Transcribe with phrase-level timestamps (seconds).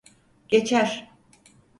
[0.47, 1.11] Geçer.